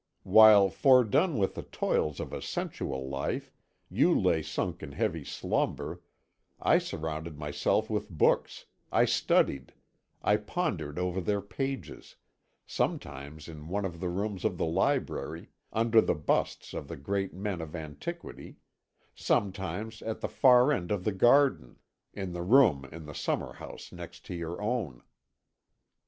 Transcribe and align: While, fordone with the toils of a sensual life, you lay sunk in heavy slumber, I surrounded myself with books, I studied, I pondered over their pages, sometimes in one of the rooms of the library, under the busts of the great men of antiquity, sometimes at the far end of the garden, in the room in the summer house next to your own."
While, 0.23 0.71
fordone 0.71 1.37
with 1.37 1.53
the 1.53 1.61
toils 1.61 2.19
of 2.19 2.33
a 2.33 2.41
sensual 2.41 3.07
life, 3.07 3.53
you 3.87 4.19
lay 4.19 4.41
sunk 4.41 4.81
in 4.81 4.93
heavy 4.93 5.23
slumber, 5.23 6.01
I 6.59 6.79
surrounded 6.79 7.37
myself 7.37 7.87
with 7.87 8.09
books, 8.09 8.65
I 8.91 9.05
studied, 9.05 9.75
I 10.23 10.37
pondered 10.37 10.97
over 10.97 11.21
their 11.21 11.39
pages, 11.39 12.15
sometimes 12.65 13.47
in 13.47 13.67
one 13.67 13.85
of 13.85 13.99
the 13.99 14.09
rooms 14.09 14.43
of 14.43 14.57
the 14.57 14.65
library, 14.65 15.51
under 15.71 16.01
the 16.01 16.15
busts 16.15 16.73
of 16.73 16.87
the 16.87 16.97
great 16.97 17.35
men 17.35 17.61
of 17.61 17.75
antiquity, 17.75 18.57
sometimes 19.13 20.01
at 20.01 20.21
the 20.21 20.27
far 20.27 20.71
end 20.71 20.89
of 20.91 21.03
the 21.03 21.11
garden, 21.11 21.77
in 22.11 22.33
the 22.33 22.41
room 22.41 22.89
in 22.91 23.05
the 23.05 23.13
summer 23.13 23.53
house 23.53 23.91
next 23.91 24.25
to 24.25 24.33
your 24.33 24.59
own." 24.63 25.03